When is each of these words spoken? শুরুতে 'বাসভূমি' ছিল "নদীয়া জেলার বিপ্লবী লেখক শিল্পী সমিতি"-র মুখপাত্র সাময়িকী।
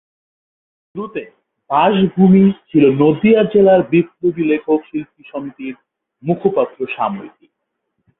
শুরুতে 0.87 1.23
'বাসভূমি' 1.69 2.57
ছিল 2.69 2.83
"নদীয়া 3.01 3.41
জেলার 3.51 3.81
বিপ্লবী 3.91 4.43
লেখক 4.51 4.79
শিল্পী 4.89 5.23
সমিতি"-র 5.31 5.75
মুখপাত্র 6.23 6.79
সাময়িকী। 6.95 7.45